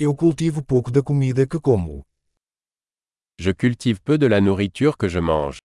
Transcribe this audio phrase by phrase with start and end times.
[0.00, 2.06] Eu cultivo pouco da comida que como.
[3.36, 5.58] Je cultive peu de la nourriture que je mange.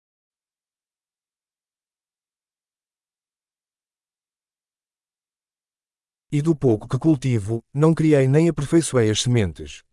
[6.32, 9.84] E do pouco que cultivo, não criei nem aperfeiçoei as sementes.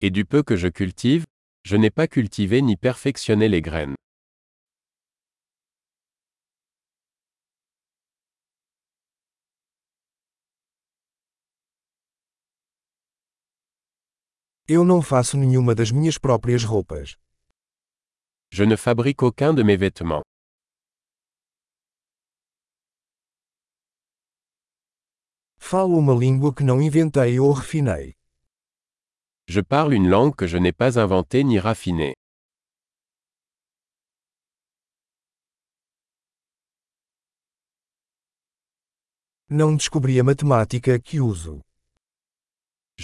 [0.00, 1.24] Et du peu que je cultive,
[1.64, 3.94] je n'ai pas cultivé ni perfectionné les graines.
[14.68, 17.16] Eu não faço nenhuma das minhas próprias roupas.
[18.52, 20.22] Je ne fabrique aucun de mes vêtements.
[25.58, 28.14] Falo uma língua que não inventei ou refinei.
[29.48, 32.14] Je parle une langue que je n'ai pas inventée ni raffinée.
[39.48, 41.60] Não descobri a matemática que uso.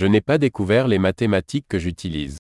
[0.00, 2.36] Je n'ai pas découvert les mathématiques que j'utilise.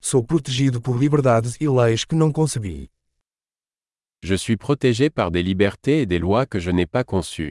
[0.00, 2.88] Sou protegido por liberdades e leis que não concebi.
[4.22, 7.50] Je suis protégé par des libertés et des lois que je n'ai pas conçues.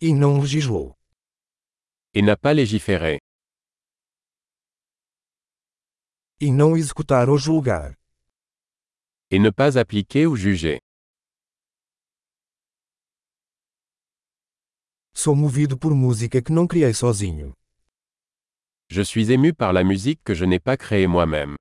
[0.00, 0.94] E não legislou.
[2.14, 3.23] Et n'a pas légiféré.
[6.46, 7.94] E não executar ou julgar.
[9.30, 10.78] Et ne pas appliquer ou juger.
[15.14, 17.54] Sou movido por música que não criei sozinho.
[18.90, 21.56] Je suis ému par la musique que je n'ai pas créée moi-même.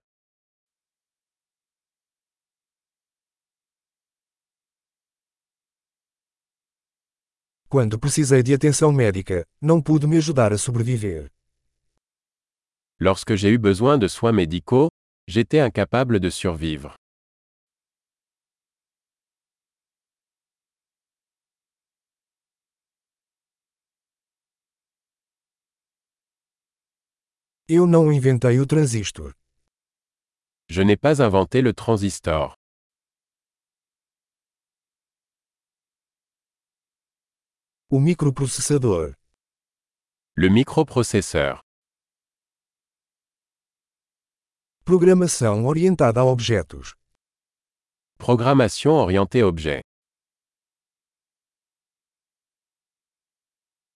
[7.69, 11.31] Quando precisei de atenção médica, não pude me ajudar a sobreviver.
[12.99, 14.89] Lorsque j'ai eu besoin de soins médicaux,
[15.27, 16.95] j'étais incapable de survivre.
[27.67, 29.33] Eu não inventei o transistor.
[30.69, 32.53] Je n'ai pas inventé le transistor.
[37.89, 39.15] O microprocessador.
[40.35, 41.62] Le microprocesseur.
[44.93, 46.93] Programação orientada a objetos.
[48.19, 49.81] Programmation orientée objet.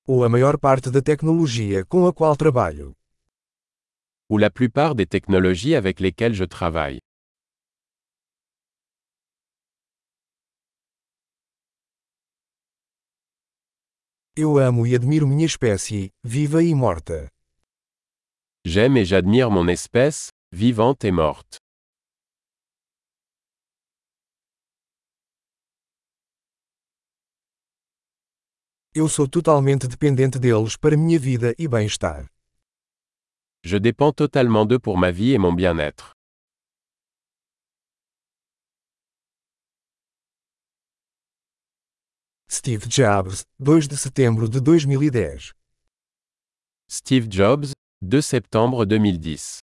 [0.08, 2.96] Ou a maior parte da tecnologia com a qual trabalho.
[4.28, 6.98] Ou la plupart des technologies avec lesquelles je travaille.
[14.36, 17.30] Eu amo e admiro minha espécie, viva e morta.
[18.66, 21.58] J'aime et j'admire mon espèce, vivante et morte.
[28.96, 32.26] Eu sou totalmente dependente deles para minha vida e bem-estar.
[33.64, 36.14] Je dépends totalement d'eux pour ma vie et mon bien-être.
[42.50, 45.54] Steve Jobs, 2 de setembro de 2010.
[46.90, 49.60] Steve Jobs, 2 septembre 2010.